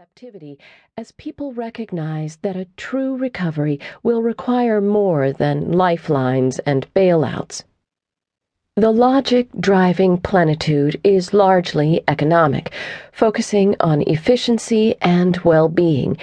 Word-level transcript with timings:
receptivity 0.00 0.58
as 0.96 1.12
people 1.12 1.52
recognize 1.52 2.36
that 2.36 2.56
a 2.56 2.66
true 2.78 3.14
recovery 3.18 3.78
will 4.02 4.22
require 4.22 4.80
more 4.80 5.30
than 5.30 5.72
lifelines 5.72 6.58
and 6.60 6.86
bailouts. 6.94 7.64
The 8.76 8.92
logic 8.92 9.48
driving 9.60 10.16
plenitude 10.16 10.98
is 11.04 11.34
largely 11.34 12.02
economic, 12.08 12.72
focusing 13.12 13.76
on 13.78 14.00
efficiency 14.06 14.94
and 15.02 15.36
well 15.44 15.68
being. 15.68 16.16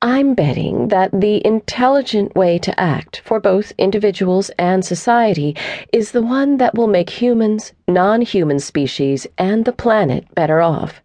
I'm 0.00 0.32
betting 0.32 0.88
that 0.88 1.10
the 1.12 1.46
intelligent 1.46 2.34
way 2.34 2.58
to 2.60 2.80
act 2.80 3.20
for 3.26 3.38
both 3.38 3.74
individuals 3.76 4.48
and 4.58 4.82
society 4.82 5.54
is 5.92 6.12
the 6.12 6.22
one 6.22 6.56
that 6.56 6.76
will 6.76 6.88
make 6.88 7.10
humans, 7.10 7.74
non 7.86 8.22
human 8.22 8.58
species, 8.58 9.26
and 9.36 9.66
the 9.66 9.72
planet 9.84 10.34
better 10.34 10.62
off. 10.62 11.02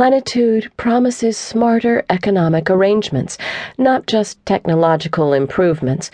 Plenitude 0.00 0.72
promises 0.78 1.36
smarter 1.36 2.06
economic 2.08 2.70
arrangements, 2.70 3.36
not 3.76 4.06
just 4.06 4.42
technological 4.46 5.34
improvements. 5.34 6.10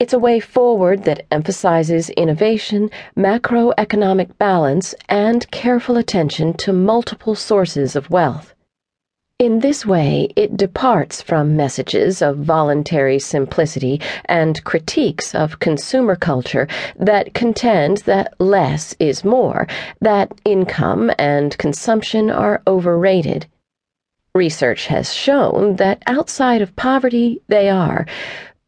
It's 0.00 0.14
a 0.14 0.18
way 0.18 0.40
forward 0.40 1.04
that 1.04 1.26
emphasizes 1.30 2.08
innovation, 2.08 2.88
macroeconomic 3.14 4.38
balance, 4.38 4.94
and 5.10 5.50
careful 5.50 5.98
attention 5.98 6.54
to 6.54 6.72
multiple 6.72 7.34
sources 7.34 7.94
of 7.94 8.08
wealth. 8.08 8.54
In 9.38 9.58
this 9.60 9.84
way, 9.84 10.30
it 10.34 10.56
departs 10.56 11.20
from 11.20 11.56
messages 11.56 12.22
of 12.22 12.38
voluntary 12.38 13.18
simplicity 13.18 14.00
and 14.24 14.64
critiques 14.64 15.34
of 15.34 15.58
consumer 15.58 16.16
culture 16.16 16.66
that 16.98 17.34
contend 17.34 17.98
that 18.06 18.32
less 18.40 18.96
is 18.98 19.26
more, 19.26 19.66
that 20.00 20.32
income 20.46 21.12
and 21.18 21.56
consumption 21.58 22.30
are 22.30 22.62
overrated. 22.66 23.46
Research 24.34 24.86
has 24.86 25.12
shown 25.12 25.76
that 25.76 26.02
outside 26.06 26.62
of 26.62 26.74
poverty, 26.74 27.42
they 27.48 27.68
are, 27.68 28.06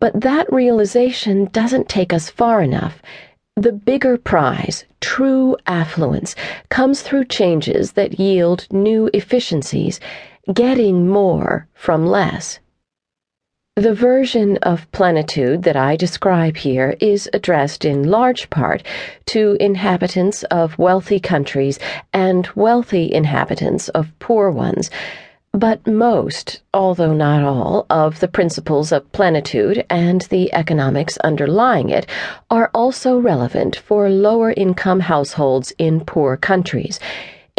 but 0.01 0.21
that 0.21 0.53
realization 0.53 1.47
doesn't 1.47 1.89
take 1.89 2.13
us 2.13 2.29
far 2.29 2.61
enough. 2.61 3.01
The 3.57 3.73
bigger 3.73 4.19
prize, 4.19 4.85
true 5.01 5.57
affluence, 5.67 6.37
comes 6.69 7.01
through 7.01 7.25
changes 7.25 7.93
that 7.93 8.21
yield 8.21 8.67
new 8.71 9.09
efficiencies 9.15 9.99
getting 10.53 11.07
more 11.07 11.69
from 11.75 12.07
less. 12.07 12.59
The 13.77 13.95
version 13.95 14.57
of 14.63 14.91
plenitude 14.93 15.63
that 15.65 15.77
I 15.77 15.95
describe 15.95 16.57
here 16.57 16.97
is 17.01 17.29
addressed 17.35 17.85
in 17.85 18.11
large 18.11 18.49
part 18.49 18.83
to 19.27 19.57
inhabitants 19.61 20.43
of 20.45 20.79
wealthy 20.79 21.21
countries 21.21 21.79
and 22.13 22.49
wealthy 22.55 23.13
inhabitants 23.13 23.89
of 23.91 24.19
poor 24.19 24.51
ones. 24.51 24.91
But 25.53 25.87
most, 25.87 26.63
although 26.73 27.13
not 27.13 27.45
all, 27.45 27.87
of 27.91 28.21
the 28.21 28.29
principles 28.29 28.91
of 28.91 29.13
plenitude 29.13 29.85
and 29.91 30.23
the 30.23 30.53
economics 30.55 31.19
underlying 31.19 31.91
it 31.91 32.07
are 32.51 32.71
also 32.75 33.19
relevant 33.19 33.77
for 33.77 34.09
lower 34.09 34.53
income 34.53 35.01
households 35.01 35.73
in 35.79 36.01
poor 36.01 36.37
countries 36.37 36.99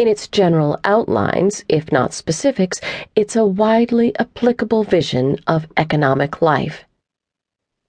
in 0.00 0.08
its 0.08 0.28
general 0.28 0.80
outlines, 0.84 1.62
if 1.68 1.92
not 1.92 2.14
specifics, 2.14 2.80
it's 3.14 3.36
a 3.36 3.44
widely 3.44 4.16
applicable 4.18 4.82
vision 4.82 5.38
of 5.46 5.66
economic 5.76 6.40
life. 6.40 6.86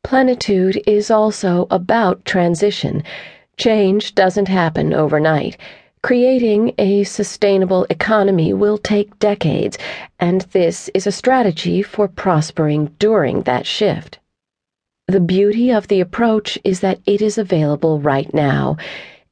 Plenitude 0.04 0.84
is 0.86 1.09
also 1.09 1.67
about 1.72 2.26
transition. 2.26 3.02
Change 3.56 4.14
doesn't 4.14 4.50
happen 4.50 4.94
overnight. 4.94 5.56
Creating 6.04 6.73
a 6.78 7.06
sustainable 7.06 7.86
economy 7.89 8.52
will 8.52 8.78
take 8.78 9.17
decades, 9.20 9.78
and 10.20 10.42
this 10.52 10.89
is 10.94 11.08
a 11.08 11.14
strategy 11.14 11.82
for 11.82 12.09
prospering 12.09 12.88
during 13.00 13.44
that 13.44 13.66
shift. 13.66 14.20
The 15.08 15.22
beauty 15.22 15.72
of 15.72 15.88
the 15.88 16.02
approach 16.02 16.59
is 16.66 16.82
that 16.82 17.00
it 17.06 17.22
is 17.22 17.38
available 17.38 18.02
right 18.02 18.33
now. 18.33 18.76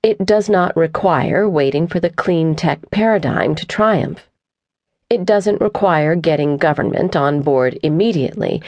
It 0.01 0.25
does 0.25 0.47
not 0.47 0.77
require 0.77 1.49
waiting 1.49 1.85
for 1.85 1.99
the 1.99 2.09
clean 2.09 2.55
tech 2.55 2.89
paradigm 2.89 3.53
to 3.55 3.65
triumph. 3.65 4.29
It 5.09 5.25
doesn't 5.25 5.59
require 5.59 6.15
getting 6.15 6.55
government 6.55 7.17
on 7.17 7.41
board 7.41 7.77
immediately. 7.83 8.61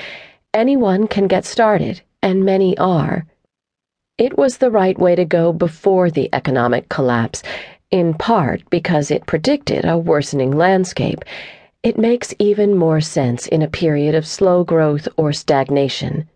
Anyone 0.53 1.07
can 1.07 1.27
get 1.27 1.45
started, 1.45 2.01
and 2.21 2.43
many 2.43 2.77
are. 2.77 3.25
It 4.17 4.37
was 4.37 4.57
the 4.57 4.71
right 4.71 4.99
way 4.99 5.15
to 5.15 5.23
go 5.23 5.53
before 5.53 6.11
the 6.11 6.29
economic 6.33 6.89
collapse, 6.89 7.43
in 7.91 8.13
part 8.13 8.69
because 8.69 9.09
it 9.09 9.25
predicted 9.25 9.85
a 9.85 9.97
worsening 9.97 10.51
landscape. 10.51 11.23
It 11.81 11.97
makes 11.97 12.33
even 12.39 12.75
more 12.75 12.99
sense 12.99 13.47
in 13.47 13.61
a 13.61 13.69
period 13.69 14.15
of 14.15 14.27
slow 14.27 14.65
growth 14.65 15.07
or 15.15 15.31
stagnation. 15.31 16.27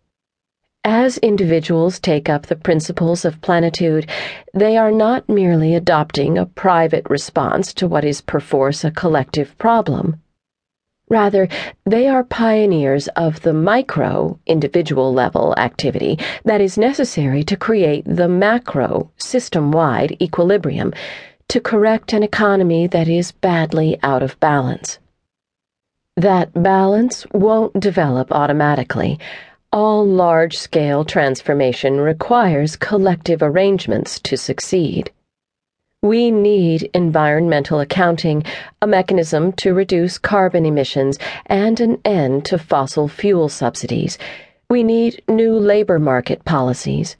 As 0.87 1.17
individuals 1.17 1.99
take 1.99 2.29
up 2.29 2.45
the 2.45 2.55
principles 2.55 3.25
of 3.25 3.41
plenitude, 3.41 4.07
they 4.53 4.77
are 4.77 4.91
not 4.91 5.27
merely 5.27 5.73
adopting 5.73 6.37
a 6.37 6.45
private 6.45 7.09
response 7.09 7.73
to 7.73 7.87
what 7.87 8.05
is 8.05 8.21
perforce 8.21 8.83
a 8.83 8.91
collective 8.91 9.57
problem. 9.57 10.21
Rather, 11.09 11.47
they 11.87 12.07
are 12.07 12.23
pioneers 12.23 13.07
of 13.15 13.41
the 13.41 13.51
micro, 13.51 14.39
individual 14.45 15.11
level 15.11 15.55
activity 15.57 16.19
that 16.43 16.61
is 16.61 16.77
necessary 16.77 17.43
to 17.45 17.57
create 17.57 18.05
the 18.05 18.29
macro, 18.29 19.09
system 19.17 19.71
wide 19.71 20.15
equilibrium 20.21 20.93
to 21.47 21.59
correct 21.59 22.13
an 22.13 22.21
economy 22.21 22.85
that 22.85 23.07
is 23.07 23.31
badly 23.31 23.97
out 24.03 24.21
of 24.21 24.39
balance. 24.39 24.99
That 26.15 26.53
balance 26.53 27.25
won't 27.33 27.79
develop 27.79 28.31
automatically 28.31 29.17
all 29.75 30.07
large 30.07 30.57
scale 30.57 31.03
transformation 31.03 31.99
requires 31.99 32.77
collective 32.77 33.43
arrangements 33.43 34.21
to 34.21 34.37
succeed. 34.37 35.11
We 36.01 36.31
need 36.31 36.89
environmental 36.93 37.81
accounting, 37.81 38.45
a 38.81 38.87
mechanism 38.87 39.51
to 39.53 39.73
reduce 39.73 40.17
carbon 40.17 40.65
emissions, 40.65 41.19
and 41.47 41.77
an 41.81 41.99
end 42.05 42.45
to 42.45 42.57
fossil 42.57 43.09
fuel 43.09 43.49
subsidies. 43.49 44.17
We 44.69 44.81
need 44.81 45.21
new 45.27 45.59
labor 45.59 45.99
market 45.99 46.45
policies. 46.45 47.17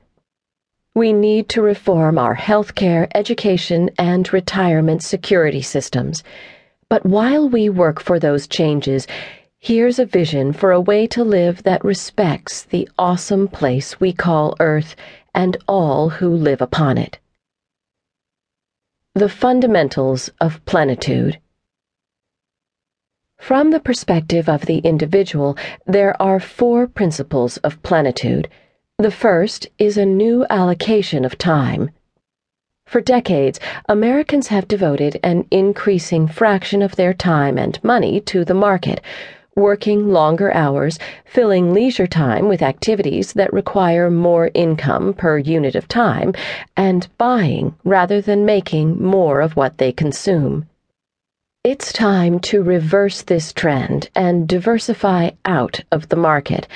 We 0.93 1.11
need 1.11 1.49
to 1.49 1.61
reform 1.61 2.17
our 2.17 2.37
healthcare, 2.37 3.11
education, 3.13 3.89
and 3.97 4.31
retirement 4.31 5.03
security 5.03 5.61
systems. 5.61 6.23
But 6.87 7.05
while 7.05 7.49
we 7.49 7.67
work 7.67 7.99
for 7.99 8.17
those 8.17 8.47
changes, 8.47 9.07
Here's 9.65 9.97
a 9.97 10.05
vision 10.05 10.53
for 10.53 10.71
a 10.71 10.79
way 10.79 11.07
to 11.07 11.23
live 11.23 11.63
that 11.63 11.83
respects 11.83 12.61
the 12.61 12.87
awesome 12.99 13.47
place 13.47 13.99
we 13.99 14.13
call 14.13 14.55
Earth 14.59 14.95
and 15.33 15.57
all 15.67 16.09
who 16.09 16.29
live 16.29 16.61
upon 16.61 16.99
it. 16.99 17.17
The 19.15 19.27
Fundamentals 19.27 20.29
of 20.39 20.63
Plenitude. 20.65 21.39
From 23.39 23.71
the 23.71 23.79
perspective 23.79 24.47
of 24.47 24.67
the 24.67 24.77
individual, 24.91 25.57
there 25.87 26.15
are 26.21 26.39
four 26.39 26.85
principles 26.85 27.57
of 27.63 27.81
plenitude. 27.81 28.47
The 28.99 29.09
first 29.09 29.65
is 29.79 29.97
a 29.97 30.05
new 30.05 30.45
allocation 30.47 31.25
of 31.25 31.39
time. 31.39 31.89
For 32.85 33.01
decades, 33.01 33.59
Americans 33.89 34.49
have 34.49 34.67
devoted 34.67 35.19
an 35.23 35.47
increasing 35.49 36.27
fraction 36.27 36.83
of 36.83 36.97
their 36.97 37.15
time 37.15 37.57
and 37.57 37.83
money 37.83 38.21
to 38.29 38.45
the 38.45 38.53
market 38.53 39.01
working 39.55 40.09
longer 40.09 40.53
hours, 40.53 40.99
filling 41.23 41.73
leisure 41.73 42.07
time 42.07 42.47
with 42.47 42.61
activities 42.61 43.33
that 43.33 43.53
require 43.53 44.09
more 44.11 44.51
income 44.53 45.13
per 45.13 45.37
unit 45.37 45.75
of 45.75 45.87
time, 45.87 46.33
and 46.75 47.07
buying 47.17 47.73
rather 47.83 48.19
than 48.21 48.45
making 48.45 49.01
more 49.01 49.39
of 49.39 49.55
what 49.55 49.77
they 49.77 49.91
consume. 49.91 50.67
It's 51.63 51.93
time 51.93 52.39
to 52.41 52.61
reverse 52.61 53.23
this 53.23 53.51
trend 53.53 54.09
and 54.13 54.47
diversify 54.47 55.31
out 55.45 55.79
of 55.91 56.09
the 56.09 56.15
market. 56.15 56.67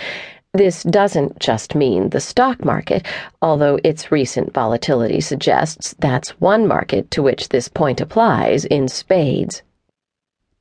This 0.53 0.81
doesn't 0.81 1.37
just 1.37 1.75
mean 1.75 2.09
the 2.09 2.19
stock 2.19 2.65
market, 2.65 3.05
although 3.39 3.77
its 3.83 4.11
recent 4.11 4.51
volatility 4.51 5.21
suggests 5.21 5.93
that's 5.99 6.41
one 6.41 6.65
market 6.65 7.11
to 7.11 7.21
which 7.21 7.49
this 7.49 7.67
point 7.67 8.01
applies 8.01 8.65
in 8.65 8.87
spades. 8.87 9.61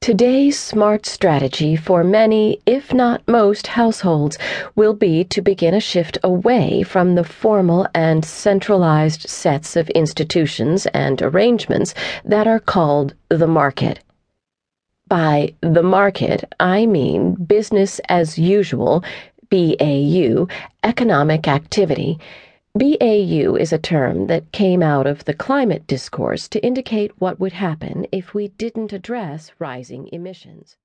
Today's 0.00 0.59
smart 0.59 1.06
strategy 1.06 1.75
for 1.77 2.03
many, 2.05 2.61
if 2.65 2.95
not 2.95 3.27
most, 3.27 3.67
households 3.67 4.39
will 4.75 4.95
be 4.95 5.25
to 5.25 5.43
begin 5.43 5.75
a 5.75 5.81
shift 5.81 6.17
away 6.23 6.83
from 6.83 7.15
the 7.15 7.25
formal 7.25 7.87
and 7.95 8.25
centralized 8.25 9.29
sets 9.29 9.77
of 9.77 9.91
institutions 9.91 10.87
and 10.95 11.21
arrangements 11.21 11.95
that 12.25 12.47
are 12.47 12.61
called 12.61 13.15
the 13.29 13.49
market. 13.49 14.00
By 15.09 15.55
the 15.61 15.83
market, 15.83 16.44
I 16.61 16.87
mean 16.87 17.35
business 17.35 18.01
as 18.09 18.39
usual, 18.39 19.05
BAU, 19.51 20.47
economic 20.85 21.49
activity 21.49 22.19
BAU 22.79 23.57
is 23.57 23.73
a 23.73 23.79
term 23.79 24.29
that 24.29 24.53
came 24.53 24.85
out 24.85 25.09
of 25.09 25.25
the 25.25 25.35
climate 25.35 25.85
discourse 25.89 26.47
to 26.49 26.65
indicate 26.65 27.11
what 27.21 27.41
would 27.41 27.55
happen 27.55 28.07
if 28.13 28.35
we 28.35 28.49
didn't 28.49 28.93
address 28.93 29.51
rising 29.59 30.09
emissions. 30.13 30.77